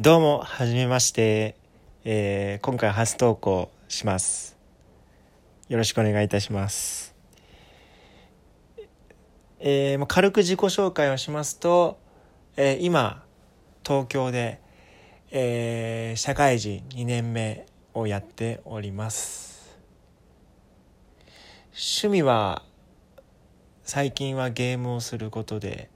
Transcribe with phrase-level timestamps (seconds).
[0.00, 1.54] どうも、はじめまして。
[2.04, 4.56] えー今回初投稿します。
[5.68, 7.14] よろしくお願いいたします。
[9.60, 11.96] えーまあ軽く自己紹介をしますと、
[12.56, 13.22] えー今、
[13.86, 14.60] 東京で、
[15.30, 17.64] えー社会人2年目
[17.94, 19.78] をやっております。
[21.70, 22.64] 趣味は、
[23.84, 25.88] 最近はゲームをすることで、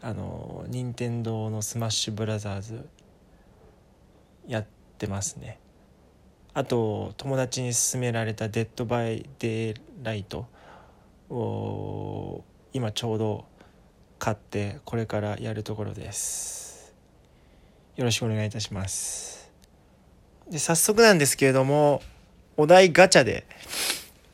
[0.00, 2.88] あの任天堂のスマッシュブラザーズ
[4.46, 4.66] やっ
[4.98, 5.58] てますね。
[6.54, 10.46] あと友達に勧められた「Dead by Daylight」
[11.30, 13.46] を今ちょうど
[14.18, 16.94] 買ってこれからやるところです。
[17.96, 19.50] よろしくお願いいたします。
[20.50, 22.02] で早速なんですけれども
[22.56, 23.46] お題ガチャで、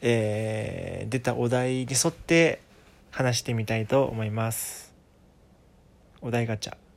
[0.01, 2.61] えー出たお題に沿って
[3.11, 4.93] 話してみたいと思います。
[6.21, 6.88] お題ガチャ。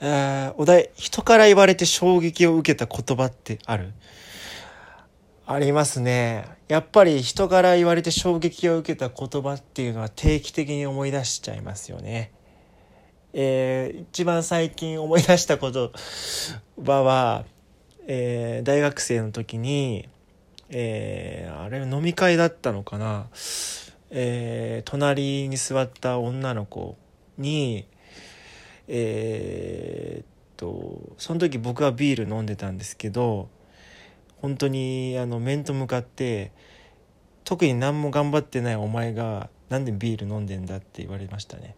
[0.00, 3.92] えーお題、人から言われて衝撃を受けた言葉ってある？
[5.46, 6.44] ありますね。
[6.68, 12.32] やっぱり人から言われて衝撃を受けた言葉っていうのは定期的に思い出しちゃいますよね。
[13.32, 15.72] えー一番最近思い出した言
[16.84, 17.44] 葉は、
[18.06, 20.08] えー大学生の時に、
[20.70, 23.28] えーあれ飲み会だったのかな、
[24.10, 26.96] えー隣に座った女の子
[27.36, 27.86] に、
[28.88, 33.48] えーっとその時僕はビール飲んでたんですけど
[34.40, 36.52] 本当にあの面と向かって
[37.44, 41.76] 特に何も頑張ってないお前がなんでビール飲んでんだって言われましたね。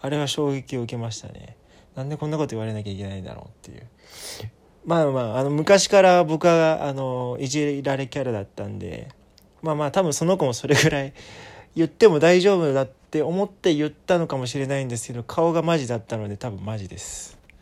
[0.00, 1.56] あれは衝撃を受けましたね。
[1.94, 3.86] なんでこんなこと言われなきゃいけないんだろうっていう。
[4.84, 9.08] まあまああの昔から僕はあのいじられキャラだったんで
[9.62, 11.12] まあまあ多分その子もそれぐらい
[11.76, 17.36] 言っても大丈夫だって思って言ったのかもしれないんですけど顔がマジだったので多分マジです。